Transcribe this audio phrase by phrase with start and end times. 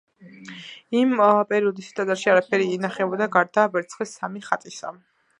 [0.99, 1.11] იმ
[1.51, 4.91] პერიოდისთვის ტაძარში არაფერი ინახებოდა, გარდა ვერცხლის სამი ხატისა.